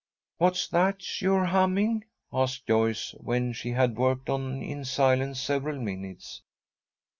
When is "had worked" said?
3.69-4.31